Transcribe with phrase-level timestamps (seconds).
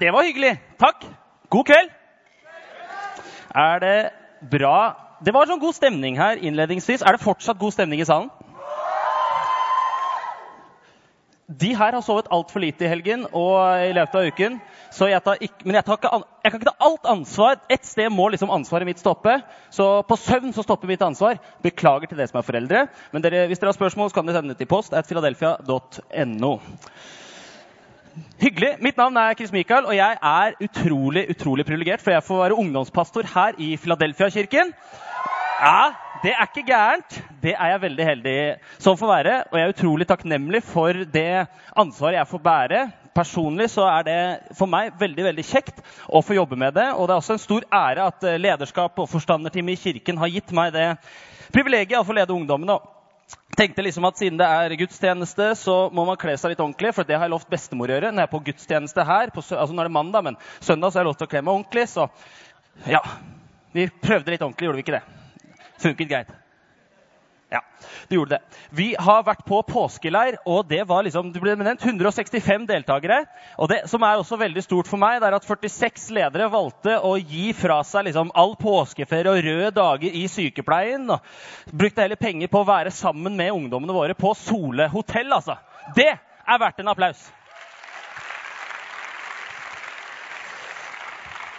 [0.00, 0.56] Det var hyggelig.
[0.80, 1.06] Takk.
[1.50, 1.90] God kveld.
[3.54, 3.98] Er det
[4.50, 4.78] bra?
[5.24, 7.00] Det var sånn god stemning her innledningsvis.
[7.00, 8.28] Er det fortsatt god stemning i salen?
[11.46, 14.56] De her har sovet altfor lite i helgen og i løpet av uken.
[14.92, 16.10] Så jeg tar ikke, men jeg, tar ikke,
[16.42, 17.60] jeg kan ikke ta alt ansvar.
[17.70, 19.38] Et sted må liksom ansvaret mitt stoppe.
[19.70, 21.38] Så på søvn så stopper mitt ansvar.
[21.64, 22.82] Beklager til dere som er foreldre.
[23.14, 26.52] Men dere, hvis dere har spørsmål, så kan dere sende det til post at philadelphia.no.
[28.40, 28.76] Hyggelig.
[28.80, 32.58] Mitt navn er Chris Michael, og jeg er utrolig utrolig privilegert, for jeg får være
[32.62, 34.72] ungdomspastor her i Philadelphia-kirken.
[35.60, 35.90] Ja,
[36.22, 37.18] det er ikke gærent.
[37.42, 38.38] Det er jeg veldig heldig
[38.78, 39.36] som får være.
[39.52, 42.82] Og jeg er utrolig takknemlig for det ansvaret jeg får bære.
[43.14, 44.18] Personlig så er det
[44.56, 46.90] for meg veldig veldig kjekt å få jobbe med det.
[46.96, 50.32] Og det er også en stor ære at eh, lederskap og forstanderteamet i kirken har
[50.32, 50.90] gitt meg det
[51.52, 52.80] privilegiet å få lede ungdommene.
[53.56, 56.92] Tenkte liksom at Siden det er gudstjeneste, så må man kle seg litt ordentlig.
[56.94, 59.32] For det har jeg lovt bestemor å gjøre når jeg er på gudstjeneste her.
[59.34, 61.44] På, altså nå er det mandag, men søndag så har jeg lov til å kle
[61.46, 61.86] meg ordentlig.
[61.90, 62.08] Så
[62.92, 63.00] ja,
[63.72, 65.04] vi prøvde litt ordentlig, gjorde vi ikke det?
[65.82, 66.36] Funket greit.
[67.48, 67.60] Ja,
[68.08, 68.56] det gjorde det.
[68.70, 73.20] Vi har vært på påskeleir, og det var liksom, det ble nevnt 165 deltakere.
[73.62, 76.96] Og det som er også veldig stort for meg, det er at 46 ledere valgte
[76.98, 81.06] å gi fra seg liksom all påskeferie og røde dager i sykepleien.
[81.14, 85.30] Og brukte heller penger på å være sammen med ungdommene våre på Sole hotell.
[85.38, 85.60] altså.
[85.94, 87.28] Det er verdt en applaus.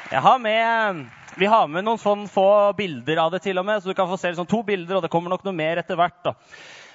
[0.08, 1.00] Jeg har med,
[1.36, 4.08] vi har med noen sånn få bilder av det, til og med, så du kan
[4.08, 4.96] få se liksom to bilder.
[4.96, 6.22] og det kommer nok noe mer etter hvert.
[6.24, 6.34] da.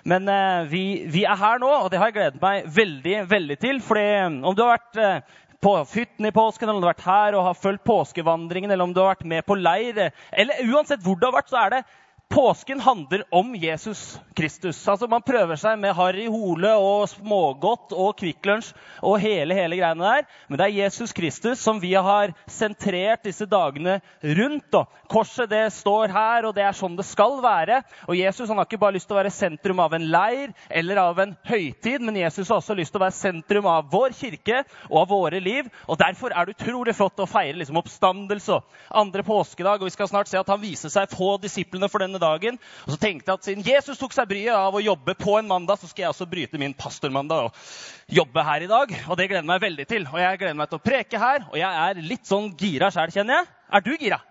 [0.08, 3.58] Men eh, vi, vi er her nå, og det har jeg gledet meg veldig veldig
[3.60, 3.82] til.
[3.84, 6.94] fordi eh, om du har vært eh, på Fytten i påsken, eller om du har
[6.94, 10.24] vært her og har fulgt påskevandringen, eller om du har vært med på leir, eh,
[10.32, 11.84] eller uansett hvor du har vært, så er det
[12.32, 14.88] Påsken handler om Jesus Kristus.
[14.88, 18.70] Altså Man prøver seg med Harry Hole og smågodt og Kvikk Lunsj
[19.04, 20.24] og hele, hele greiene der.
[20.48, 24.78] Men det er Jesus Kristus som vi har sentrert disse dagene rundt.
[24.78, 27.82] Og korset det står her, og det er sånn det skal være.
[28.08, 31.02] Og Jesus han har ikke bare lyst til å være sentrum av en leir eller
[31.04, 34.62] av en høytid, men Jesus har også lyst til å være sentrum av vår kirke
[34.88, 35.68] og av våre liv.
[35.84, 39.84] Og Derfor er det utrolig flott å feire liksom oppstandelse og andre påskedag.
[39.84, 42.58] Og vi skal snart se at han viser seg få disiplene for denne dagen.
[42.86, 45.50] Og så tenkte jeg at siden Jesus tok seg bryet av å jobbe på en
[45.50, 48.94] mandag, så skal jeg også bryte min pastormandag og jobbe her i dag.
[49.08, 50.06] Og det gleder jeg meg veldig til.
[50.12, 51.46] Og jeg gleder meg til å preke her.
[51.50, 53.50] Og jeg er litt sånn gira sjæl, kjenner jeg.
[53.72, 54.22] Er du gira?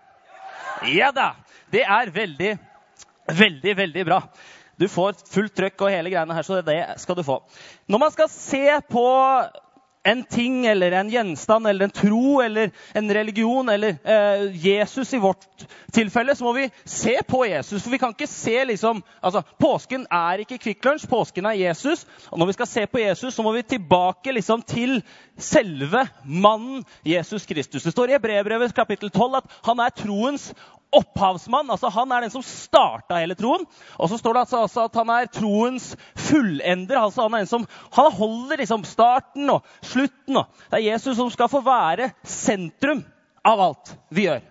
[0.92, 1.32] Ja da.
[1.72, 2.56] Det er veldig,
[3.32, 4.20] veldig, veldig bra.
[4.80, 7.38] Du får fullt trøkk og hele greiene her, så det skal du få.
[7.92, 9.04] Når man skal se på
[10.04, 15.20] en ting eller en gjenstand eller en tro eller en religion eller eh, Jesus i
[15.22, 15.46] vårt
[15.94, 17.82] tilfelle, så må vi se på Jesus.
[17.82, 22.06] For vi kan ikke se liksom altså, Påsken er ikke Kvikk Lunsj, påsken er Jesus.
[22.30, 24.98] Og når vi skal se på Jesus, så må vi tilbake liksom til
[25.38, 27.82] selve mannen Jesus Kristus.
[27.82, 30.50] Det står i Hebrevbrevet kapittel 12 at han er troens
[30.92, 31.70] opphavsmann.
[31.70, 33.64] altså Han er den som starta hele troen.
[33.98, 35.92] Og så står det altså også at han er troens
[36.28, 36.98] fullender.
[37.00, 37.66] altså Han er den som
[37.96, 40.36] han holder liksom starten og slutten.
[40.36, 43.04] Og det er Jesus som skal få være sentrum
[43.44, 44.42] av alt vi gjør.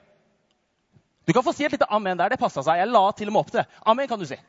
[1.27, 2.33] Du kan få si et lite amen der.
[2.33, 2.81] Det passa seg.
[2.81, 3.69] Jeg la til og med opp til det.
[3.85, 4.39] Amen kan du si.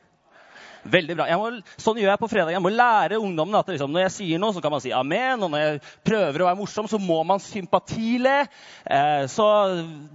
[0.83, 1.27] Veldig bra.
[1.39, 1.49] Må,
[1.79, 2.51] sånn gjør jeg på fredag.
[2.55, 5.45] Jeg må lære ungdommen at liksom, når jeg sier noe, så kan man si amen.
[5.45, 8.33] Og når jeg prøver å være morsom, så må man sympatile.
[8.83, 9.47] Eh, så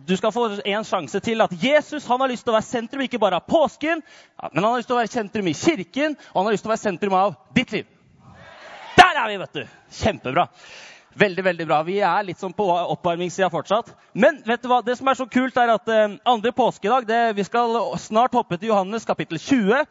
[0.09, 3.05] du skal få en sjanse til at Jesus han har lyst til å være sentrum,
[3.07, 6.43] ikke bare av påsken, men han har lyst til å være sentrum i kirken, og
[6.43, 7.89] han har lyst til å være sentrum av ditt liv.
[8.99, 9.65] Der er vi, vet du!
[9.99, 10.49] Kjempebra.
[11.19, 11.81] Veldig, veldig bra.
[11.83, 13.91] Vi er litt sånn på oppvarmingssida fortsatt.
[14.13, 14.83] Men vet du hva?
[14.87, 18.59] det som er så kult, er at eh, andre påskedag det, Vi skal snart hoppe
[18.59, 19.89] til Johannes kapittel 20.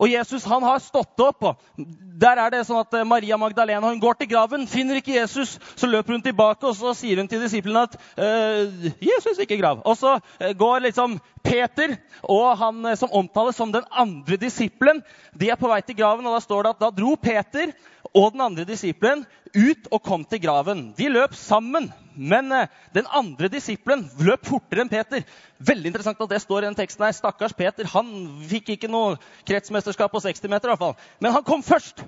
[0.00, 1.44] Og Jesus han har stått opp.
[1.44, 1.56] og
[2.20, 5.56] der er det sånn at eh, Maria Magdalena hun går til graven, finner ikke Jesus.
[5.76, 9.82] Så løper hun tilbake og så sier hun til disiplene at eh, Jesus ikke grav.
[9.84, 15.04] Og så eh, går liksom Peter og han eh, som omtales som den andre disippelen,
[15.36, 16.28] de er på vei til graven.
[16.28, 17.72] og Da står det at da dro Peter
[18.10, 19.24] og den andre disippelen
[19.54, 20.90] ut og kom til graven.
[20.98, 25.24] De løp sammen, men eh, den andre disippelen løp fortere enn Peter.
[25.58, 27.16] Veldig interessant at det står i den teksten her.
[27.16, 28.10] Stakkars Peter han
[28.50, 29.16] fikk ikke noe
[29.48, 30.68] kretsmesterskap på 60 meter.
[30.68, 30.96] i hvert fall.
[31.20, 32.04] Men han kom først.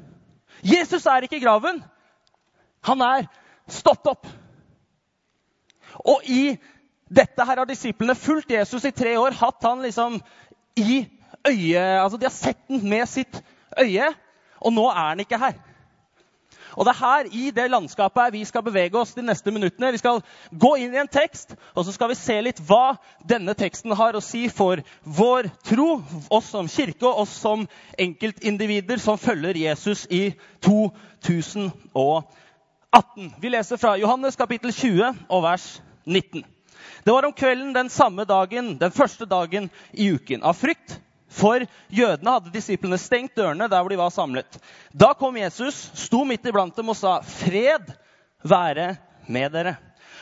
[0.63, 1.83] Jesus er ikke i graven.
[2.87, 3.27] Han er
[3.71, 4.27] stått opp.
[6.09, 6.55] Og i
[7.13, 10.21] dette her har disiplene fulgt Jesus i tre år, hatt han liksom
[10.79, 11.05] i
[11.45, 13.43] øyet Altså, de har sett den med sitt
[13.79, 14.09] øye,
[14.61, 15.59] og nå er han ikke her.
[16.77, 19.93] Og det er her i det landskapet vi skal bevege oss de neste minuttene.
[19.93, 22.97] Vi skal gå inn i en tekst, og så skal vi se litt hva
[23.29, 27.67] denne teksten har å si for vår tro, oss som kirke og oss som
[28.01, 30.35] enkeltindivider som følger Jesus i
[30.65, 33.33] 2018.
[33.41, 35.67] Vi leser fra Johannes kapittel 20 og vers
[36.05, 36.45] 19.
[37.05, 40.43] Det var om kvelden den samme dagen, den første dagen i uken.
[40.43, 41.01] Av frykt
[41.33, 44.59] for jødene hadde disiplene stengt dørene der hvor de var samlet.
[44.93, 47.95] Da kom Jesus, sto midt iblant dem og sa, 'Fred
[48.45, 48.97] være
[49.27, 49.77] med dere'.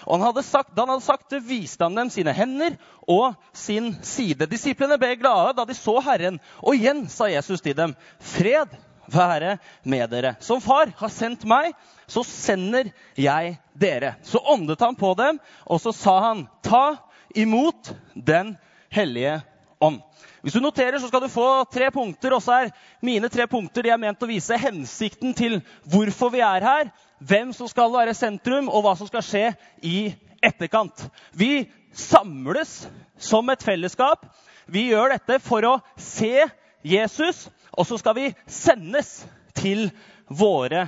[0.06, 2.76] Og han hadde sagt, da han hadde sagt det, viste han dem sine hender
[3.08, 4.48] og sin side.
[4.48, 6.38] Disiplene ble glade da de så Herren.
[6.62, 8.72] Og igjen sa Jesus til dem, 'Fred
[9.10, 10.36] være med dere'.
[10.40, 11.74] Som far har sendt meg,
[12.06, 14.14] så sender jeg dere.
[14.22, 16.96] Så åndet han på dem, og så sa han, 'Ta
[17.34, 18.56] imot Den
[18.90, 19.42] hellige
[19.80, 20.00] ånd'.
[20.42, 22.32] Hvis du noterer, så skal du få tre punkter.
[22.32, 22.70] Også er
[23.04, 26.90] mine tre punkter de er ment å vise hensikten til hvorfor vi er her,
[27.20, 29.44] hvem som skal være sentrum, og hva som skal skje
[29.84, 31.04] i etterkant.
[31.36, 32.88] Vi samles
[33.20, 34.24] som et fellesskap.
[34.66, 36.46] Vi gjør dette for å se
[36.86, 39.26] Jesus, og så skal vi sendes
[39.58, 39.90] til
[40.30, 40.86] våre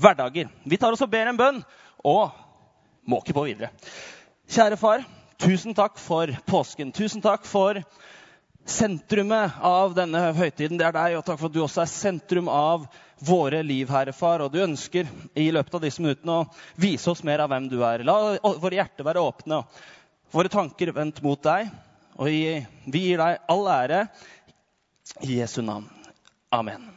[0.00, 0.48] hverdager.
[0.64, 1.60] Vi tar oss og ber en bønn
[2.04, 2.32] og
[3.04, 3.70] måker på videre.
[4.48, 5.04] Kjære far,
[5.40, 6.92] tusen takk for påsken.
[6.94, 7.82] Tusen takk for
[8.64, 10.78] sentrumet av denne høytiden.
[10.80, 12.86] Det er deg, og takk for at du også er sentrum av
[13.24, 14.44] våre liv, Herre Far.
[14.44, 15.08] Og du ønsker
[15.38, 16.46] i løpet av disse minuttene å
[16.80, 18.04] vise oss mer av hvem du er.
[18.06, 21.70] La våre hjerter være åpne, og våre tanker vendt mot deg.
[22.14, 24.04] Og vi gir deg all ære
[25.26, 25.88] i Jesu navn.
[26.54, 26.90] Amen.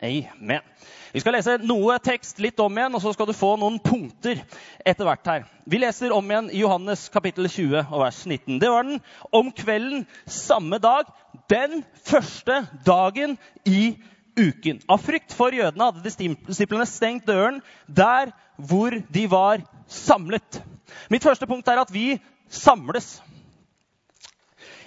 [0.00, 0.66] Amen.
[1.10, 4.38] Vi skal lese noe tekst litt om igjen, og så skal du få noen punkter
[4.86, 5.48] etter hvert her.
[5.66, 8.60] Vi leser om igjen i Johannes kapittel 20 og vers 19.
[8.62, 9.00] Det var den
[9.34, 11.10] om kvelden samme dag,
[11.50, 13.34] den første dagen
[13.66, 13.96] i
[14.38, 14.78] uken.
[14.86, 20.62] Av frykt for jødene hadde disiplene stengt døren der hvor de var samlet.
[21.10, 22.20] Mitt første punkt er at vi
[22.50, 23.16] samles.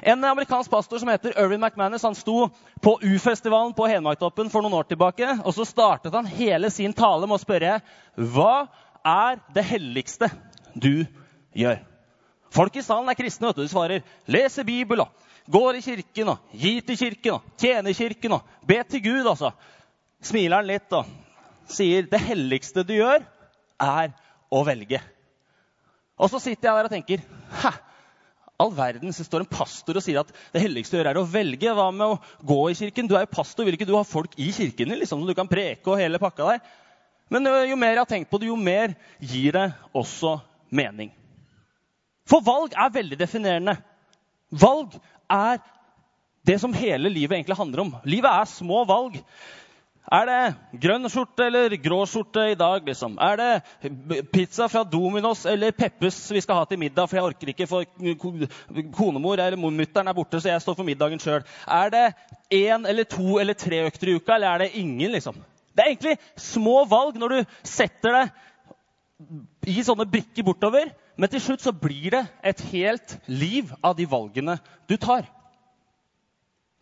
[0.05, 2.49] En amerikansk pastor som heter Irvin McManus, han sto
[2.81, 5.29] på U-festivalen på Hedmarktoppen for noen år tilbake.
[5.45, 7.77] og Så startet han hele sin tale med å spørre
[8.19, 8.65] hva
[8.99, 10.27] er det helligste
[10.75, 11.05] du
[11.55, 11.79] gjør.
[12.51, 13.47] Folk i salen er kristne.
[13.47, 13.63] vet du.
[13.63, 15.07] De svarer leser Bibelen,
[15.47, 19.23] går i kirken, og gir til kirken, og tjener kirken og be til Gud.
[19.23, 19.53] altså.
[20.19, 21.07] Smiler han litt og
[21.71, 23.23] sier det helligste du gjør,
[23.79, 24.11] er
[24.51, 24.99] å velge.
[26.19, 27.23] Og så sitter jeg der og tenker
[27.63, 27.71] Hæ?
[28.61, 31.25] All verden så står en pastor og sier at det helligste å gjøre er å
[31.27, 31.73] velge.
[31.73, 33.09] Hva med å gå i kirken?
[33.09, 35.49] Du er jo pastor, vil ikke du ha folk i kirken liksom, så du kan
[35.49, 36.63] preke og hele pakka der?
[37.33, 40.37] Men jo mer jeg har tenkt på det, jo mer gir det også
[40.73, 41.09] mening.
[42.29, 43.77] For valg er veldig definerende.
[44.53, 44.93] Valg
[45.31, 45.59] er
[46.45, 47.91] det som hele livet egentlig handler om.
[48.05, 49.17] Livet er små valg.
[50.11, 52.83] Er det grønn skjorte eller grå skjorte i dag?
[52.83, 53.15] liksom?
[53.23, 57.07] Er det pizza fra Dominos eller Peppes vi skal ha til middag?
[57.07, 57.85] For jeg orker ikke, for
[58.97, 61.45] konemor eller mutter'n er borte, så jeg står for middagen sjøl.
[61.67, 62.05] Er det
[62.51, 65.11] én eller to eller tre økter i uka, eller er det ingen?
[65.15, 65.39] liksom?
[65.73, 70.91] Det er egentlig små valg når du setter deg i sånne brikker bortover.
[71.15, 74.57] Men til slutt så blir det et helt liv av de valgene
[74.89, 75.29] du tar.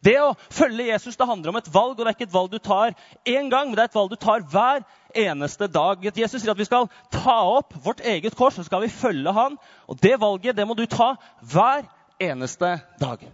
[0.01, 2.49] Det å følge Jesus det handler om et valg, og det er ikke et valg
[2.49, 2.95] du tar
[3.27, 4.81] én gang, men det er et valg du tar hver
[5.13, 6.01] eneste dag.
[6.17, 9.59] Jesus sier at vi skal ta opp vårt eget kors og skal vi følge han.
[9.85, 11.13] Og det valget det må du ta
[11.53, 11.85] hver
[12.21, 13.27] eneste dag.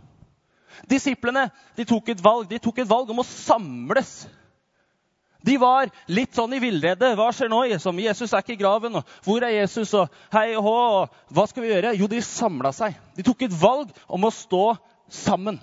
[0.89, 1.47] Disiplene
[1.77, 2.49] de tok et valg.
[2.49, 4.27] De tok et valg om å samles.
[5.47, 7.13] De var litt sånn i villrede.
[7.15, 7.61] Hva skjer nå?
[7.79, 8.99] Som Jesus er ikke i graven.
[8.99, 9.93] Og hvor er Jesus?
[9.95, 10.75] Og hei og hå.
[10.99, 11.95] Og hva skal vi gjøre?
[11.95, 12.97] Jo, de samla seg.
[13.15, 14.65] De tok et valg om å stå
[15.07, 15.61] sammen.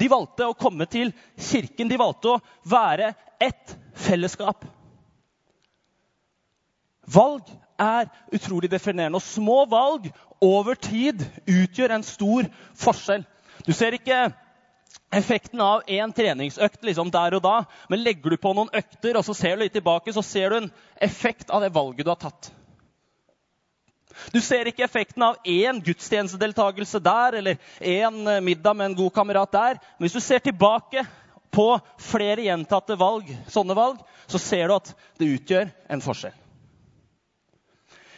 [0.00, 1.90] De valgte å komme til kirken.
[1.90, 4.64] De valgte å være ett fellesskap.
[7.14, 9.20] Valg er utrolig definerende.
[9.20, 10.08] Og små valg
[10.42, 12.48] over tid utgjør en stor
[12.78, 13.24] forskjell.
[13.64, 14.26] Du ser ikke
[15.14, 17.54] effekten av én treningsøkt liksom der og da,
[17.90, 20.56] men legger du på noen økter og så ser du litt tilbake, så ser du
[20.58, 20.70] en
[21.02, 22.50] effekt av det valget du har tatt.
[24.32, 29.14] Du ser ikke effekten av én gudstjenestedeltakelse der eller én eh, middag med en god
[29.14, 29.82] kamerat der.
[29.98, 31.04] Men hvis du ser tilbake
[31.54, 31.68] på
[32.02, 36.34] flere gjentatte valg, sånne valg, så ser du at det utgjør en forskjell.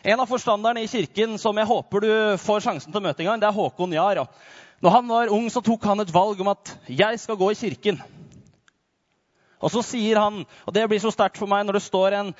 [0.07, 3.33] En av forstanderne i kirken som jeg håper du får sjansen til å møte en
[3.33, 4.21] gang, det er Håkon Jahr.
[4.85, 7.59] Når han var ung, så tok han et valg om at 'jeg skal gå i
[7.59, 8.03] kirken'.
[9.61, 12.35] Og så sier han, og det blir så sterkt for meg når det står en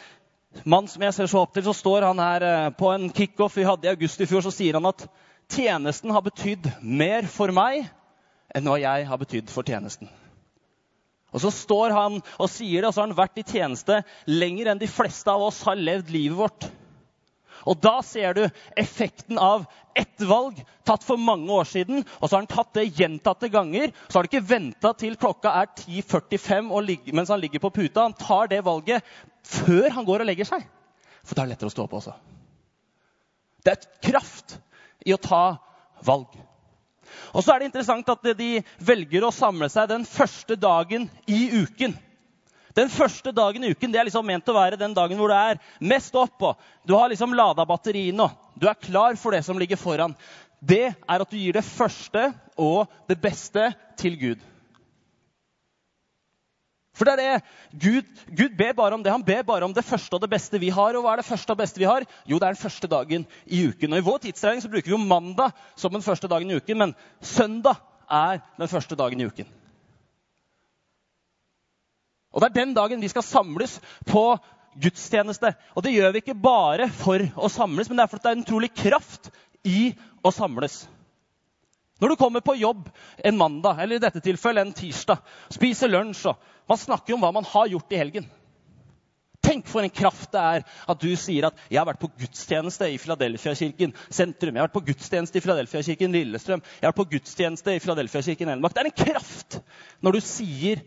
[0.65, 3.57] mann som jeg ser så opp til, så står han her eh, på en kickoff
[3.59, 5.07] vi hadde i august i fjor, så sier han at
[5.53, 7.87] tjenesten har betydd mer for meg
[8.55, 10.11] enn hva jeg har betydd for tjenesten.
[11.35, 14.73] Og så står han og sier det, og så har han vært i tjeneste lenger
[14.73, 16.69] enn de fleste av oss har levd livet vårt.
[17.67, 18.45] Og da ser du
[18.79, 19.65] effekten av
[19.97, 22.05] ett valg tatt for mange år siden.
[22.21, 23.91] Og så har han tatt det gjentatte ganger.
[24.07, 28.07] Så har han ikke venta til klokka er 10.45 mens han ligger på puta.
[28.07, 30.65] Han tar det valget før han går og legger seg.
[31.27, 32.15] For da er det lettere å stå opp også.
[33.63, 34.59] Det er et kraft
[35.07, 35.59] i å ta
[36.07, 36.35] valg.
[37.35, 38.51] Og så er det interessant at de
[38.83, 41.95] velger å samle seg den første dagen i uken.
[42.77, 45.37] Den første dagen i uken det er liksom ment å være den dagen hvor du
[45.37, 46.43] er mest opp.
[46.43, 50.15] og Du har liksom lada batteriene og du er klar for det som ligger foran.
[50.61, 54.45] Det er at du gir det første og det beste til Gud.
[56.97, 59.13] For det er det Gud, Gud, ber bare om det.
[59.13, 60.97] Han ber bare om det første og det beste vi har.
[60.97, 62.07] Og hva er det første og beste vi har?
[62.25, 63.93] Jo, det er den første dagen i uken.
[63.93, 66.81] Og I vår tidsregning så bruker vi jo mandag som den første dagen i uken,
[66.81, 69.49] men søndag er den første dagen i uken.
[72.33, 74.37] Og Det er den dagen vi skal samles på
[74.81, 75.55] gudstjeneste.
[75.75, 78.37] Og det gjør vi ikke bare for å samles, men det er fordi det er
[78.37, 79.31] en utrolig kraft
[79.65, 79.93] i
[80.25, 80.85] å samles.
[82.01, 82.89] Når du kommer på jobb
[83.25, 85.23] en mandag, eller i dette tilfellet en tirsdag,
[85.55, 88.27] spiser lunsj og man snakker om hva man har gjort i helgen.
[89.47, 92.89] Tenk for en kraft det er at du sier at 'jeg har vært på gudstjeneste
[92.91, 94.55] i Filadelfia-kirken sentrum'.
[94.55, 96.63] 'Jeg har vært på gudstjeneste i Filadelfia-kirken Lillestrøm'.
[96.63, 98.75] 'Jeg har vært på gudstjeneste i Filadelfia-kirken Enebakk'.
[98.75, 99.61] Det er en kraft
[100.03, 100.83] når du sier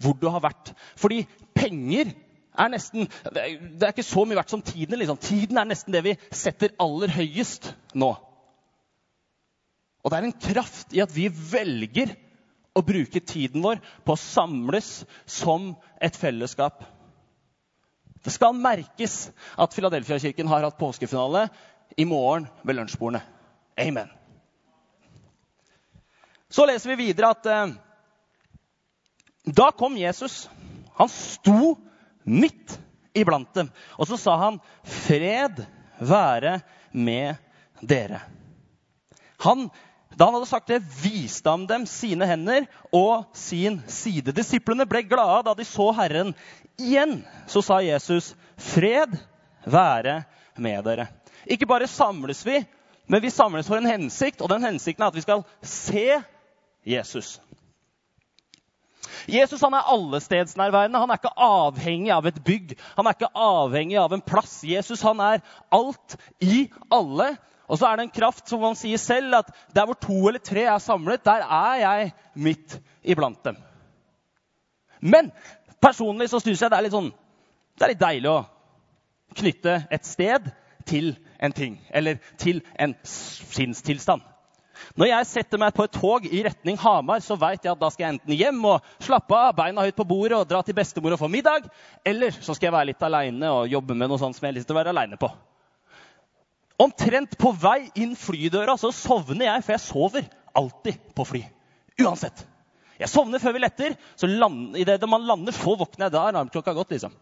[0.00, 0.74] hvor du har vært.
[0.96, 2.12] Fordi penger
[2.58, 4.98] er nesten Det er ikke så mye verdt som tiden.
[4.98, 5.16] Liksom.
[5.16, 8.16] Tiden er nesten det vi setter aller høyest nå.
[10.00, 12.14] Og det er en kraft i at vi velger
[12.76, 16.84] å bruke tiden vår på å samles som et fellesskap.
[18.20, 19.30] Det skal merkes
[19.60, 21.46] at Filadelfia-kirken har hatt påskefinale
[21.96, 23.22] i morgen ved lunsjbordene.
[23.80, 24.10] Amen.
[26.50, 27.72] Så leser vi videre at eh,
[29.56, 30.48] da kom Jesus.
[30.98, 31.76] Han sto
[32.28, 32.76] midt
[33.16, 33.70] iblant dem.
[33.96, 35.64] Og så sa han, 'Fred
[36.00, 36.60] være
[36.92, 37.36] med
[37.80, 38.20] dere'.
[39.40, 39.70] Han
[40.16, 44.34] da han hadde sagt det, viste han dem sine hender og sin side.
[44.34, 46.34] Disiplene ble glade da de så Herren.
[46.80, 49.14] Igjen så sa Jesus, 'Fred
[49.64, 50.22] være
[50.56, 51.06] med dere'.
[51.46, 52.64] Ikke bare samles vi,
[53.06, 56.22] men vi samles for en hensikt, og den hensikten er at vi skal se
[56.84, 57.40] Jesus.
[59.28, 60.98] Jesus han er allestedsnærværende.
[60.98, 62.74] Han er ikke avhengig av et bygg.
[62.96, 64.60] Han er ikke avhengig av en plass.
[64.64, 67.36] Jesus han er alt i alle.
[67.70, 70.42] Og så er det en kraft som han sier selv, at der hvor to eller
[70.42, 73.58] tre er samlet, der er jeg midt iblant dem.
[75.00, 75.30] Men
[75.80, 77.12] personlig så syns jeg det er litt sånn
[77.80, 78.40] det er litt deilig å
[79.40, 80.50] knytte et sted
[80.84, 81.78] til en ting.
[81.88, 84.20] Eller til en sinnstilstand.
[85.00, 87.88] Når jeg setter meg på et tog i retning Hamar, så vet jeg at da
[87.92, 91.16] skal jeg enten hjem og slappe av, beina høyt på bordet og dra til bestemor
[91.16, 91.68] og få middag,
[92.04, 94.58] eller så skal jeg være litt aleine og jobbe med noe sånt som jeg har
[94.58, 95.32] lyst til å være aleine på.
[96.80, 101.42] Omtrent på vei inn flydøra så sovner jeg, for jeg sover alltid på fly.
[102.00, 102.46] Uansett.
[103.00, 103.96] Jeg sovner før vi letter.
[104.16, 106.12] så land, I det man lander, så våkner jeg.
[106.14, 106.96] Da er alarmklokka gått.
[106.96, 107.12] liksom.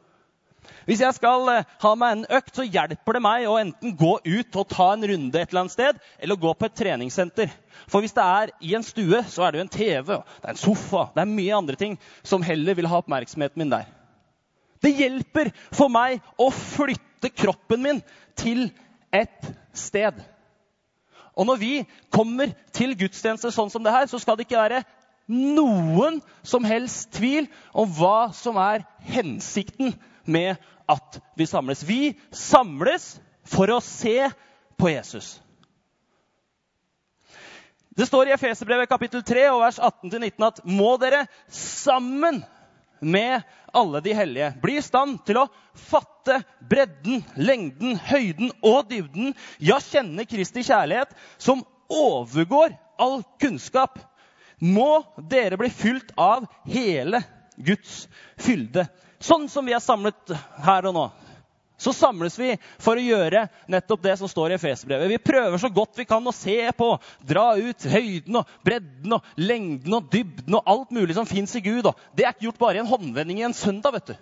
[0.88, 4.14] Hvis jeg skal eh, ha meg en økt, så hjelper det meg å enten gå
[4.24, 7.52] ut og ta en runde et eller annet sted, eller gå på et treningssenter.
[7.86, 10.54] For hvis det er i en stue, så er det jo en TV, det er
[10.54, 11.96] en sofa, det er mye andre ting
[12.26, 13.86] som heller vil ha oppmerksomheten min der.
[14.82, 18.02] Det hjelper for meg å flytte kroppen min
[18.38, 18.68] til
[19.14, 20.18] et sted.
[21.38, 21.72] Og når vi
[22.10, 24.82] kommer til gudstjeneste sånn som det her, så skal det ikke være
[25.28, 27.46] noen som helst tvil
[27.76, 29.92] om hva som er hensikten
[30.24, 30.56] med
[30.88, 31.84] at vi samles.
[31.84, 34.30] Vi samles for å se
[34.78, 35.36] på Jesus.
[37.98, 42.44] Det står i Efeserbrevet kapittel 3 og vers 18-19 at må dere sammen
[43.00, 44.52] med alle de hellige.
[44.62, 45.48] Bli i stand til å
[45.88, 46.40] fatte
[46.70, 49.34] bredden, lengden, høyden og dybden.
[49.58, 53.98] Ja, kjenne Kristi kjærlighet, som overgår all kunnskap.
[54.58, 57.22] Må dere bli fylt av hele
[57.56, 58.06] Guds
[58.40, 58.88] fylde.
[59.22, 61.08] Sånn som vi er samlet her og nå
[61.78, 65.10] så samles vi for å gjøre nettopp det som står i Efesbrevet.
[65.12, 66.88] Vi prøver så godt vi kan å se på,
[67.22, 71.62] dra ut høyden og bredden og lengden og dybden og alt mulig som fins i
[71.62, 71.86] Gud.
[72.16, 73.94] det er ikke gjort bare i en håndvending i en søndag.
[73.94, 74.16] vet du.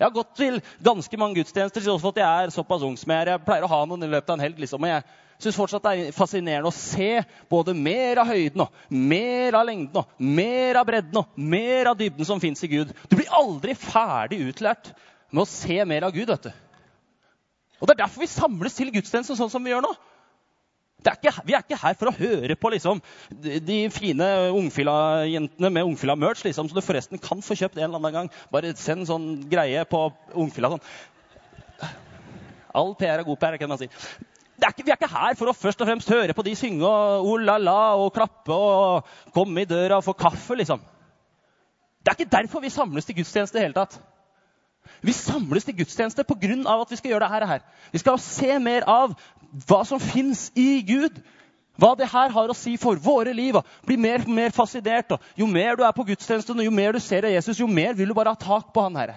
[0.00, 3.34] Jeg har gått til ganske mange gudstjenester til jeg er såpass ung som jeg er.
[3.34, 4.60] Jeg pleier å ha noen i løpet av en helg.
[4.60, 5.02] liksom, Men jeg
[5.44, 10.00] syns fortsatt det er fascinerende å se både mer av høyden og mer av lengden
[10.00, 12.92] og mer av bredden og mer av dybden som fins i Gud.
[13.08, 14.92] Du blir aldri ferdig utlært
[15.30, 16.28] med å se mer av Gud.
[16.28, 16.52] vet du.
[17.80, 19.92] Og Det er derfor vi samles til gudstjenesten sånn som vi gjør nå.
[21.00, 22.98] Er ikke, vi er ikke her for å høre på liksom,
[23.40, 28.16] de fine Ungfilla-jentene med Ungfilla-merch, liksom, så du forresten kan få kjøpt en eller annen
[28.18, 28.28] gang.
[28.52, 30.02] Bare send sånn greie på
[30.36, 30.74] Ungfilla.
[30.74, 30.84] sånn.
[32.76, 33.88] All PR er god PR, kan man si.
[34.60, 36.84] Er ikke, vi er ikke her for å først og fremst høre på de synge
[36.84, 40.84] og oh la la og klappe og komme i døra og få kaffe, liksom.
[42.04, 43.96] Det er ikke derfor vi samles til gudstjeneste i det hele tatt.
[45.02, 46.80] Vi samles til gudstjeneste pga.
[46.80, 47.60] at vi skal gjøre det her.
[47.92, 49.14] Vi skal se mer av
[49.66, 51.20] hva som fins i Gud.
[51.80, 53.56] Hva det her har å si for våre liv.
[53.86, 55.16] Bli mer og mer fascinert.
[55.36, 58.08] Jo mer du er på gudstjenesten, jo mer du ser av Jesus, jo mer vil
[58.08, 59.16] du bare ha tak på han herre.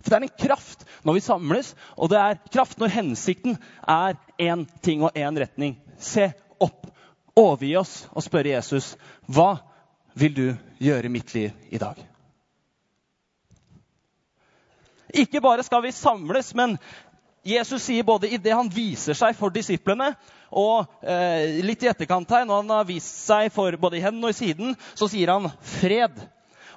[0.00, 4.14] For det er en kraft når vi samles, og det er kraft når hensikten er
[4.38, 5.74] én ting og én retning.
[5.98, 6.30] Se
[6.62, 6.86] opp,
[7.36, 8.94] overgi oss og spørre Jesus
[9.26, 9.56] hva
[10.18, 10.46] vil du
[10.82, 11.98] gjøre i mitt liv i dag.
[15.14, 16.76] Ikke bare skal vi samles, men
[17.48, 20.12] Jesus sier både i det han viser seg for disiplene,
[20.48, 24.28] og eh, litt i etterkant her, når han har vist seg for både i hendene
[24.28, 26.18] og i siden, så sier han 'fred'.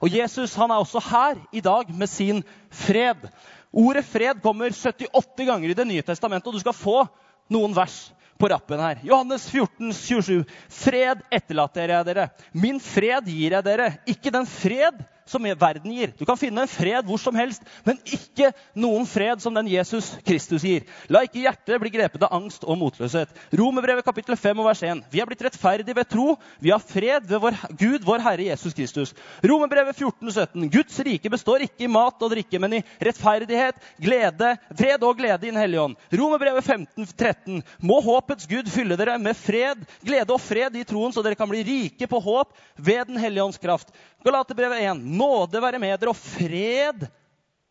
[0.02, 3.28] Og Jesus han er også her i dag med sin fred.
[3.72, 7.06] Ordet 'fred' kommer 78 ganger i Det nye testamentet, og du skal få
[7.52, 8.12] noen vers
[8.42, 9.00] på rappen her.
[9.06, 10.46] Johannes 14, 27.
[10.70, 12.30] Fred etterlater jeg dere.
[12.54, 13.92] Min fred gir jeg dere.
[14.10, 16.12] Ikke den fred som verden gir.
[16.18, 20.12] Du kan finne en fred hvor som helst, men ikke noen fred som den Jesus
[20.28, 20.86] Kristus gir.
[21.12, 23.32] La ikke hjertet bli grepet av angst og motløshet.
[23.58, 25.04] Romerbrevet kapittel 5 og vers 1.
[25.12, 26.36] Vi har blitt rettferdige ved tro.
[26.60, 29.16] Vi har fred ved vår Gud, vår Herre Jesus Kristus.
[29.44, 30.70] Romerbrevet 14, 17.
[30.74, 35.48] Guds rike består ikke i mat og drikke, men i rettferdighet, glede, fred og glede
[35.48, 35.98] i Den hellige ånd.
[36.14, 37.62] Romerbrevet 15, 13.
[37.80, 41.50] Må håpets Gud fylle dere med fred, glede og fred i troen, så dere kan
[41.50, 43.92] bli rike på håp ved Den hellige ånds kraft.
[44.26, 45.00] Galaterbrevet 1.
[45.22, 47.08] Nåde være med dere og fred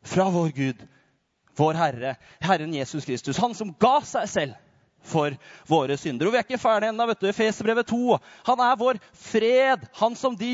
[0.07, 0.83] fra vår Gud,
[1.59, 3.41] vår Herre, Herren Jesus Kristus.
[3.43, 4.70] Han som ga seg selv
[5.07, 5.35] for
[5.69, 6.29] våre synder.
[6.29, 7.07] Og vi er ikke ferdige ennå.
[7.31, 8.19] Efeserbrevet 2.
[8.49, 9.87] Han er vår fred.
[10.01, 10.51] Han som, de,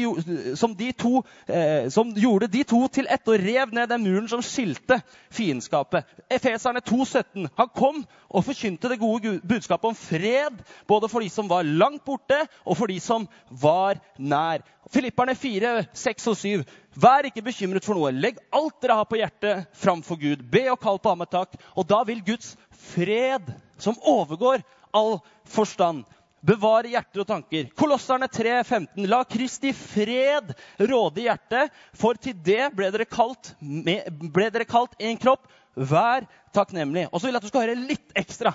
[0.56, 4.28] som, de to, eh, som, gjorde de to til ett og rev ned den muren
[4.30, 5.00] som skilte
[5.34, 6.06] fiendskapet.
[6.30, 7.48] Efeserne 2,17.
[7.58, 12.04] Han kom og forkynte det gode budskapet om fred, både for de som var langt
[12.04, 14.64] borte, og for de som var nær.
[14.92, 16.64] Filipperne 4, 6 og 7.
[16.96, 18.12] Vær ikke bekymret for noe.
[18.14, 20.44] Legg alt dere har på hjertet, framfor Gud.
[20.50, 21.56] Be og kall på ham med takk.
[21.74, 22.54] Og da vil Guds
[22.94, 24.62] fred som overgår
[24.96, 26.04] all forstand.
[26.46, 27.70] Bevare hjerter og tanker.
[27.78, 29.06] Kolosserne 3, 15.
[29.10, 35.48] La Kristi fred råde i hjertet, for til det ble dere kalt, ble en kropp.
[35.76, 36.24] Vær
[36.56, 37.08] takknemlig.
[37.10, 38.54] Og så vil jeg at du skal høre litt ekstra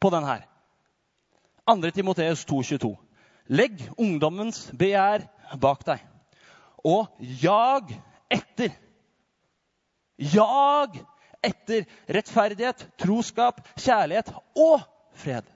[0.00, 0.46] på den her.
[1.68, 1.90] 2.
[1.92, 2.94] Timoteus 2,22.
[3.48, 5.26] Legg ungdommens begjær
[5.60, 6.02] bak deg,
[6.84, 7.08] og
[7.40, 7.92] jag
[8.32, 8.72] etter.
[10.18, 10.98] Jag
[11.44, 14.82] etter rettferdighet, troskap, kjærlighet og
[15.18, 15.46] fred.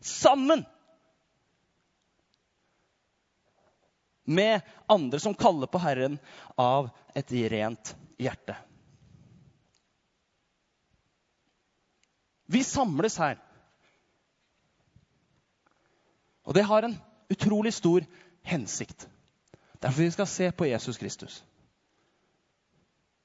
[0.00, 0.64] Sammen
[4.24, 6.18] med andre som kaller på Herren
[6.56, 8.56] av et rent hjerte.
[12.52, 13.38] Vi samles her.
[16.42, 16.98] Og det har en
[17.32, 18.04] utrolig stor
[18.42, 19.08] hensikt.
[19.82, 21.44] Derfor vi skal se på Jesus Kristus.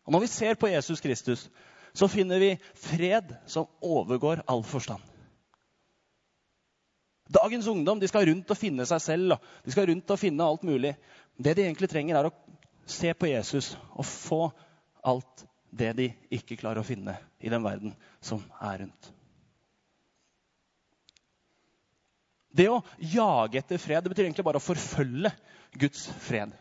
[0.06, 1.50] Og Når vi ser på Jesus Kristus,
[1.94, 5.04] så finner vi fred som overgår all forstand.
[7.28, 10.64] Dagens ungdom de skal rundt og finne seg selv de skal rundt og finne alt
[10.68, 10.94] mulig.
[11.38, 12.36] Det de egentlig trenger, er å
[12.88, 14.42] se på Jesus og få
[15.08, 15.44] alt
[15.78, 19.12] det de ikke klarer å finne i den verden som er rundt.
[22.58, 25.30] Det å jage etter fred det betyr egentlig bare å forfølge
[25.78, 26.54] Guds fred.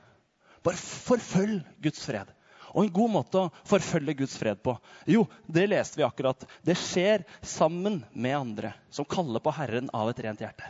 [0.66, 2.28] Bare forfølg Guds fred.
[2.76, 4.74] Og en god måte å forfølge Guds fred på,
[5.08, 6.42] jo, det leste vi akkurat.
[6.60, 10.68] Det skjer sammen med andre som kaller på Herren av et rent hjerte.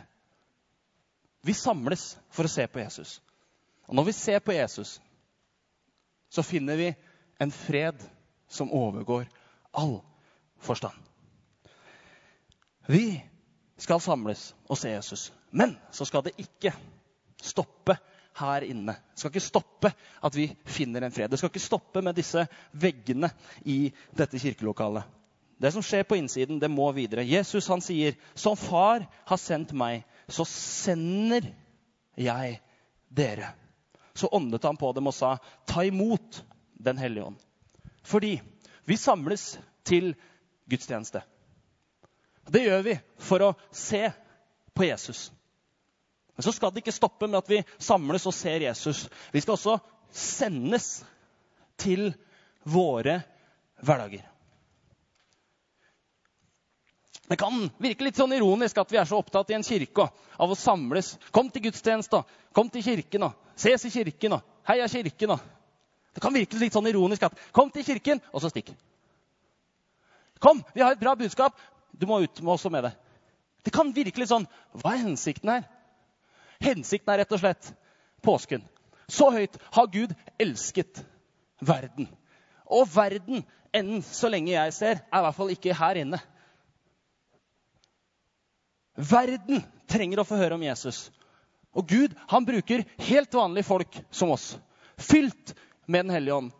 [1.43, 3.17] Vi samles for å se på Jesus.
[3.91, 4.97] Og når vi ser på Jesus,
[6.31, 6.89] så finner vi
[7.43, 7.99] en fred
[8.47, 9.27] som overgår
[9.75, 9.99] all
[10.63, 10.95] forstand.
[12.87, 13.19] Vi
[13.77, 16.71] skal samles og se Jesus, men så skal det ikke
[17.43, 17.97] stoppe
[18.37, 18.95] her inne.
[19.13, 19.91] Det skal ikke stoppe
[20.23, 21.31] at vi finner en fred.
[21.31, 23.29] Det skal ikke stoppe med disse veggene
[23.65, 25.03] i dette kirkelokalet.
[25.57, 27.25] Det som skjer på innsiden, det må videre.
[27.25, 31.49] Jesus han sier, 'Som Far har sendt meg, så sender
[32.15, 32.59] jeg
[33.09, 33.55] dere.'
[34.13, 36.43] Så åndet han på dem og sa, 'Ta imot
[36.77, 37.41] Den hellige ånd'.
[38.03, 38.41] Fordi
[38.85, 40.15] vi samles til
[40.69, 41.21] gudstjeneste.
[42.51, 44.11] Det gjør vi for å se
[44.75, 45.31] på Jesus.
[46.37, 49.07] Men så skal det ikke stoppe med at vi samles og ser Jesus.
[49.33, 49.77] Vi skal også
[50.13, 51.01] sendes
[51.81, 52.11] til
[52.61, 53.19] våre
[53.81, 54.21] hverdager.
[57.27, 60.05] Det kan virke litt sånn ironisk at vi er så opptatt i en kirke
[60.37, 61.15] av å samles.
[61.35, 62.21] Kom til gudstjeneste,
[62.55, 63.25] kom til kirken,
[63.57, 64.37] ses i kirken,
[64.69, 65.33] heia kirken.
[66.15, 68.71] Det kan virke litt sånn ironisk at kom til kirken, og så stikk.
[70.39, 71.57] Kom, vi har et bra budskap.
[71.97, 72.93] Du må ut med også med det.
[73.65, 74.45] Det kan virke litt sånn
[74.77, 75.65] Hva er hensikten her?
[76.63, 77.69] Hensikten er rett og slett
[78.25, 78.63] påsken.
[79.07, 81.03] Så høyt har Gud elsket
[81.59, 82.09] verden.
[82.67, 86.19] og verden, enn så lenge jeg ser, er i hvert fall ikke her inne.
[88.97, 91.05] Verden trenger å få høre om Jesus.
[91.77, 94.57] Og Gud han bruker helt vanlige folk som oss,
[94.97, 95.53] fylt
[95.85, 96.51] med Den hellige ånd,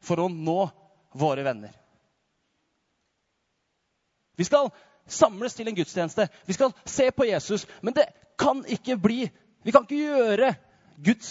[0.00, 0.70] for å nå
[1.12, 1.74] våre venner.
[4.36, 4.70] Vi skal
[5.06, 6.28] samles til en gudstjeneste.
[6.46, 7.66] Vi skal se på Jesus.
[7.80, 8.06] Men det
[8.38, 9.26] kan ikke bli
[9.66, 10.52] Vi kan ikke gjøre
[11.04, 11.30] Guds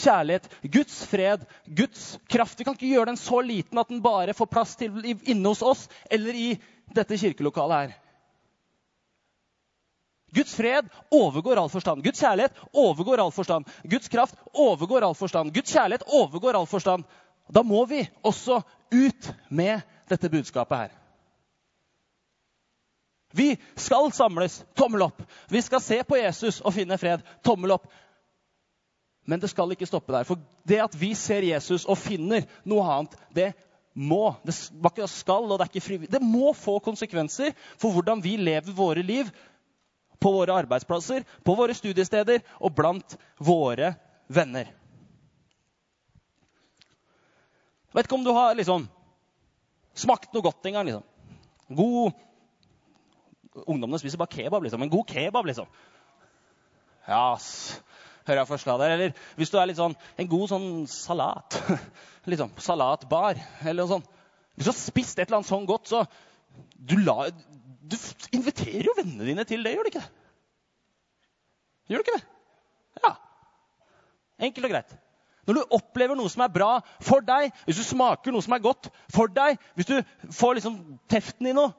[0.00, 4.36] kjærlighet, Guds fred, Guds kraft Vi kan ikke gjøre den så liten at den bare
[4.36, 6.50] får plass til inne hos oss eller i
[6.94, 7.98] dette kirkelokalet her.
[10.34, 12.04] Guds fred overgår all forstand.
[12.04, 13.66] Guds kjærlighet overgår all forstand.
[13.90, 15.50] Guds kraft overgår all forstand.
[15.54, 17.04] Guds kjærlighet overgår all forstand.
[17.50, 18.60] Da må vi også
[18.94, 20.99] ut med dette budskapet her.
[23.30, 24.64] Vi skal samles.
[24.74, 25.22] Tommel opp.
[25.48, 27.22] Vi skal se på Jesus og finne fred.
[27.46, 27.86] Tommel opp.
[29.28, 30.26] Men det skal ikke stoppe der.
[30.26, 33.52] For det at vi ser Jesus og finner noe annet, det
[33.94, 34.34] må.
[34.46, 36.12] Det skal, og det er ikke frivillig.
[36.12, 39.30] Det må få konsekvenser for hvordan vi lever våre liv
[40.20, 43.94] på våre arbeidsplasser, på våre studiesteder og blant våre
[44.28, 44.68] venner.
[47.94, 48.84] Vet ikke om du har liksom
[49.98, 50.86] smakt noe godt engang.
[50.86, 51.06] Liksom.
[51.74, 52.18] God
[53.66, 54.82] Ungdommene spiser bare kebab, liksom.
[54.82, 55.66] En god kebab, liksom.
[57.08, 57.34] Ja,
[58.26, 58.94] hører jeg forslag der.
[58.94, 61.58] Eller hvis du er litt sånn En god sånn salat.
[62.30, 64.16] liksom, Salatbar eller noe sånt.
[64.54, 66.04] Hvis du har spist et eller annet sånn godt, så
[66.76, 67.96] du, la, du
[68.36, 70.10] inviterer jo vennene dine til det, gjør du ikke det?
[71.90, 72.26] Gjør du ikke det?
[73.04, 73.12] Ja.
[74.46, 74.92] Enkelt og greit.
[75.48, 76.70] Når du opplever noe som er bra
[77.02, 79.96] for deg, hvis du smaker noe som er godt for deg, hvis du
[80.36, 80.76] får liksom
[81.10, 81.72] teften i noe,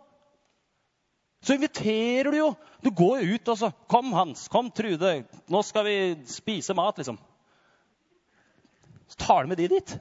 [1.42, 2.54] så inviterer du jo.
[2.82, 4.48] Du går jo ut og så 'Kom, Hans.
[4.48, 5.26] Kom, Trude.
[5.48, 7.18] Nå skal vi spise mat', liksom.
[9.08, 10.00] Så tar du med de dit.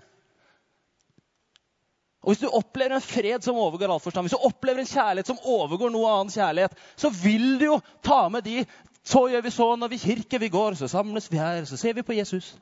[2.22, 5.26] Og Hvis du opplever en fred som overgår all forstand, hvis du opplever en kjærlighet
[5.26, 8.66] som overgår noe annen kjærlighet, så vil du jo ta med de.
[9.04, 11.94] Så gjør vi så når vi kirke vi går, så samles vi her, så ser
[11.94, 12.58] vi på Jesus.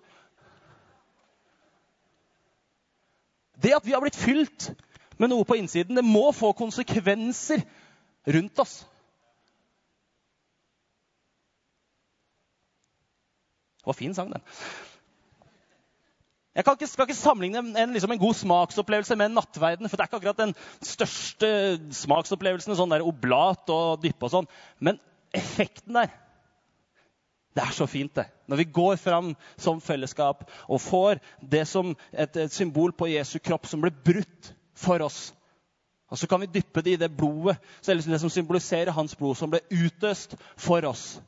[3.62, 4.70] Det at vi har blitt fylt
[5.18, 7.64] med noe på innsiden, det må få konsekvenser
[8.28, 8.82] rundt oss.
[13.78, 14.44] Det var fin sang, den.
[16.58, 19.86] Jeg ikke, skal ikke sammenligne en, liksom en, god smaksopplevelse med en nattverden.
[19.88, 21.50] For det er ikke akkurat den største
[21.94, 24.48] smaksopplevelsen, sånn der oblat og dyppe og sånn.
[24.82, 24.98] Men
[25.30, 26.10] effekten der,
[27.54, 28.26] det er så fint, det.
[28.50, 31.22] Når vi går fram som fellesskap og får
[31.54, 35.28] det som et, et symbol på Jesu kropp som ble brutt for oss.
[36.08, 39.50] Og så kan vi dyppe det i det blodet, det som symboliserer hans blod, som
[39.52, 41.18] ble utøst for oss.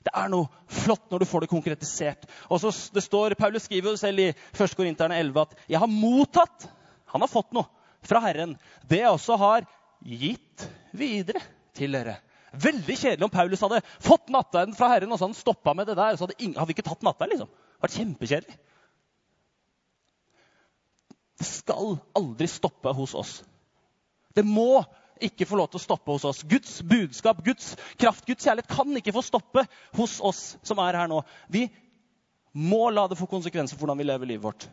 [0.00, 2.22] Det er noe flott når du får det konkretisert.
[2.48, 4.76] Og så det står, Paulus skriver selv i 1.
[4.76, 6.68] Korinterne 11 at 'jeg har mottatt'
[7.10, 7.66] Han har fått noe
[8.06, 8.56] fra Herren.
[8.86, 9.66] Det jeg også har
[10.00, 11.42] gitt videre
[11.74, 12.20] til dere.
[12.52, 15.86] Veldig kjedelig om Paulus hadde fått nattverden fra Herren og så hadde han stoppa med
[15.86, 16.16] det der.
[16.16, 17.30] så hadde, ingen, hadde vi ikke tatt nattverd.
[17.34, 17.48] Liksom.
[17.48, 18.58] Det hadde vært kjempekjedelig.
[21.40, 23.36] Det skal aldri stoppe hos oss.
[24.34, 24.82] Det må
[25.20, 26.42] ikke få lov til å stoppe hos oss.
[26.48, 29.66] Guds budskap, Guds kraft, Guds kjærlighet kan ikke få stoppe
[29.98, 31.22] hos oss som er her nå.
[31.52, 31.68] Vi
[32.56, 34.70] må la det få konsekvenser for hvordan vi lever livet vårt.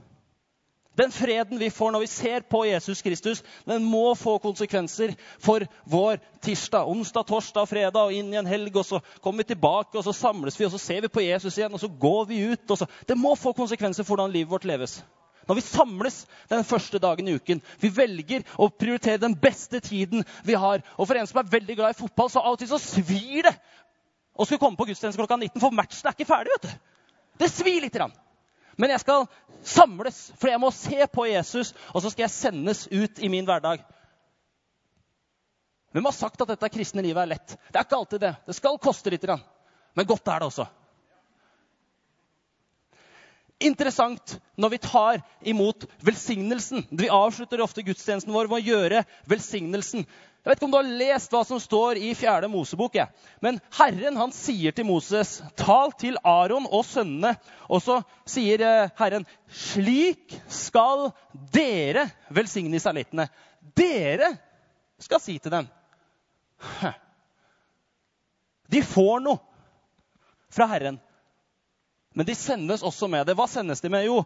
[0.98, 5.62] Den freden vi får når vi ser på Jesus Kristus, den må få konsekvenser for
[5.86, 8.80] vår tirsdag, onsdag, torsdag, fredag og inn i en helg.
[8.82, 11.60] og Så kommer vi tilbake, og så samles vi, og så ser vi på Jesus
[11.60, 12.74] igjen, og så går vi ut.
[13.06, 14.98] Det må få konsekvenser for hvordan livet vårt leves.
[15.48, 16.20] Når vi samles
[16.52, 17.62] den første dagen i uken.
[17.80, 20.84] Vi velger å prioritere den beste tiden vi har.
[20.98, 23.48] Og for en som er veldig glad i fotball, så av og til så svir
[23.48, 23.56] det
[24.38, 26.54] å skulle komme på gudstjeneste klokka 19, for matchen er ikke ferdig.
[26.58, 26.74] vet du.
[27.42, 27.96] Det svir litt.
[28.78, 29.26] Men jeg skal
[29.66, 33.48] samles, for jeg må se på Jesus, og så skal jeg sendes ut i min
[33.48, 33.82] hverdag.
[35.96, 37.56] Hvem har sagt at dette kristne livet er lett?
[37.72, 38.34] Det er ikke alltid det.
[38.46, 39.26] Det skal koste litt.
[39.96, 40.68] Men godt er det også
[43.60, 46.86] interessant når vi tar imot velsignelsen.
[46.90, 50.06] Vi avslutter ofte gudstjenesten vår med å gjøre velsignelsen.
[50.48, 52.48] Jeg vet ikke om du har lest hva som står i 4.
[52.48, 52.94] Mosebok.
[52.96, 53.10] Ja.
[53.44, 57.34] Men Herren han sier til Moses, tal til Aron og sønnene.
[57.68, 57.98] Og så
[58.30, 61.10] sier eh, Herren, slik skal
[61.52, 63.28] dere velsigne israelittene.
[63.76, 64.32] Dere
[65.04, 65.68] skal si til dem.
[68.72, 69.44] De får noe
[70.54, 71.02] fra Herren.
[72.18, 73.36] Men de sendes også med det.
[73.38, 74.08] Hva sendes de med?
[74.08, 74.24] Jo,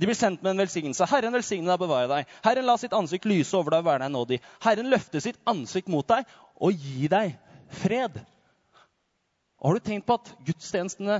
[0.00, 1.04] de blir sendt med en velsignelse.
[1.10, 2.30] Herren velsigne deg og bevare deg.
[2.46, 4.38] Herren la sitt ansikt lyse over deg og være deg nådig.
[4.64, 6.24] Herren løfte sitt ansikt mot deg
[6.56, 7.34] og gi deg
[7.82, 8.16] fred.
[9.60, 11.18] Og har du tenkt på at gudstjenestene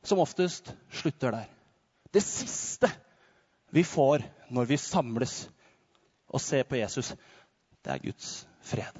[0.00, 1.52] som oftest slutter der?
[2.08, 2.88] Det siste
[3.70, 5.42] vi får når vi samles
[6.30, 7.12] og ser på Jesus,
[7.84, 8.32] det er Guds
[8.64, 8.96] fred.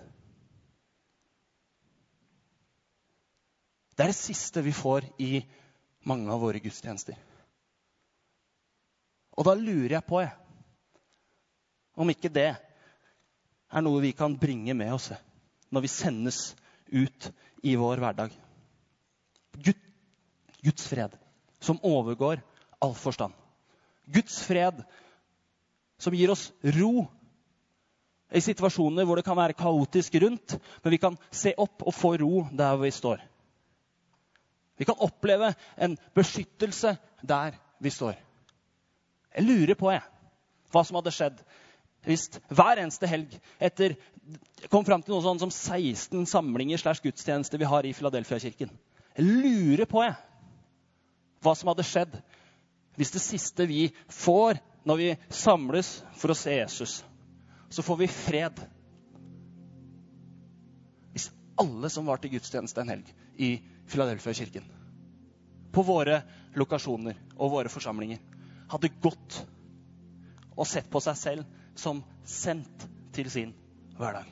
[3.97, 5.33] Det er det siste vi får i
[6.07, 7.17] mange av våre gudstjenester.
[9.37, 10.33] Og da lurer jeg på jeg,
[12.01, 12.51] om ikke det
[13.71, 15.11] er noe vi kan bringe med oss
[15.71, 16.41] når vi sendes
[16.91, 17.29] ut
[17.63, 18.33] i vår hverdag.
[19.61, 19.79] Gud,
[20.65, 21.15] Guds fred,
[21.61, 22.41] som overgår
[22.81, 23.35] all forstand.
[24.11, 24.81] Guds fred,
[26.01, 27.07] som gir oss ro
[28.31, 32.15] i situasjoner hvor det kan være kaotisk rundt, men vi kan se opp og få
[32.23, 33.23] ro der vi står.
[34.81, 38.17] Vi kan oppleve en beskyttelse der vi står.
[39.37, 40.03] Jeg lurer på jeg,
[40.73, 41.43] hva som hadde skjedd
[42.09, 43.93] hvis hver eneste helg etter
[44.73, 48.71] kom fram til noe sånn som 16 samlinger slags gudstjenester vi har i Filadelfia-kirken.
[49.19, 50.17] Jeg lurer på jeg,
[51.45, 52.17] hva som hadde skjedd
[52.97, 57.01] hvis det siste vi får når vi samles for å se Jesus,
[57.69, 58.63] så får vi fred.
[61.13, 61.29] Hvis
[61.61, 63.51] alle som var til gudstjeneste en helg i
[63.91, 64.67] Filadelfia-kirken,
[65.73, 66.21] på våre
[66.59, 68.21] lokasjoner og våre forsamlinger,
[68.71, 69.41] hadde gått
[70.57, 73.55] og sett på seg selv som sendt til sin
[73.99, 74.29] hverdag.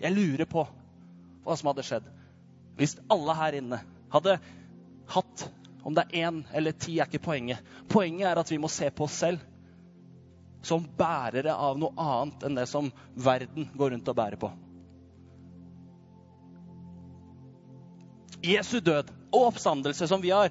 [0.00, 0.64] Jeg lurer på
[1.44, 2.08] hva som hadde skjedd
[2.78, 4.38] hvis alle her inne hadde
[5.12, 5.48] hatt
[5.82, 7.58] Om det er én eller ti, er ikke poenget.
[7.90, 9.40] Poenget er at vi må se på oss selv
[10.62, 14.52] som bærere av noe annet enn det som verden går rundt og bærer på.
[18.42, 20.50] Jesu død og oppstandelse, som vi har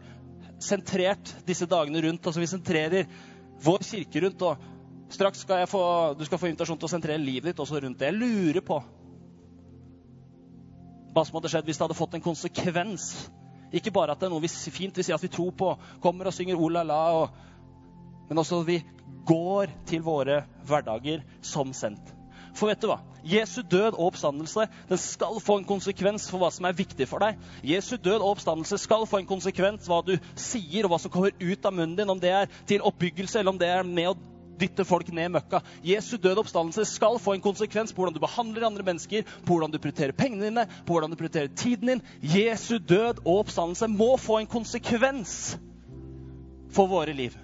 [0.62, 3.10] sentrert disse dagene rundt, og som vi sentrerer
[3.64, 4.42] vår kirke rundt.
[4.42, 5.84] og Straks skal få,
[6.16, 8.12] du skal få invitasjon til å sentrere livet ditt også rundt det.
[8.12, 8.80] Jeg lurer på
[11.12, 13.10] hva som hadde skjedd hvis det hadde fått en konsekvens.
[13.76, 15.74] Ikke bare at det er noe fint vi sier at vi tror på,
[16.04, 17.04] kommer og synger oh la la,
[18.30, 18.80] men også at vi
[19.28, 22.21] går til våre hverdager som sendt.
[22.58, 23.00] For vet du hva?
[23.28, 27.22] Jesu død og oppstandelse den skal få en konsekvens for hva som er viktig for
[27.24, 27.40] deg.
[27.66, 31.36] Jesu død og oppstandelse skal få en konsekvens hva du sier, og hva som kommer
[31.38, 34.18] ut av munnen din, om det er til oppbyggelse eller om det er med å
[34.62, 35.62] dytte folk ned møkka.
[35.86, 39.74] Jesu død oppstandelse skal få en konsekvens på hvordan du behandler andre mennesker, på hvordan
[39.74, 42.04] du prioriterer pengene dine, på hvordan du prioriterer tiden din.
[42.22, 45.56] Jesu død og oppstandelse må få en konsekvens
[46.72, 47.38] for våre liv.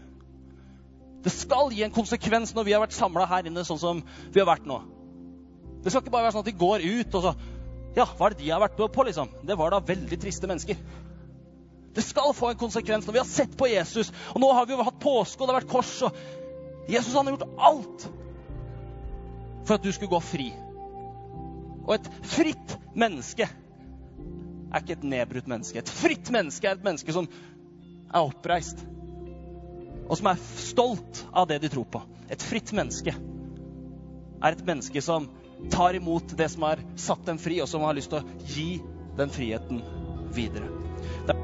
[1.26, 4.39] Det skal gi en konsekvens når vi har vært samla her inne sånn som vi
[4.39, 4.78] har vært nå.
[5.88, 7.32] Det skal ikke bare være sånn at de går ut og så
[7.95, 9.30] Ja, hva er det de har vært på, liksom?
[9.47, 10.82] Det var da veldig triste mennesker.
[11.95, 14.12] Det skal få en konsekvens når vi har sett på Jesus.
[14.36, 15.93] Og nå har vi jo hatt påske, og det har vært kors.
[16.06, 18.06] og Jesus han har gjort alt
[19.63, 20.50] for at du skulle gå fri.
[21.88, 25.80] Og et fritt menneske er ikke et nedbrutt menneske.
[25.80, 28.84] Et fritt menneske er et menneske som er oppreist,
[30.04, 32.04] og som er stolt av det de tror på.
[32.28, 35.32] Et fritt menneske er et menneske som
[35.72, 38.70] tar imot det som har satt dem fri, og som har lyst til å gi
[39.17, 39.82] den friheten
[40.36, 40.70] videre.
[41.28, 41.36] Det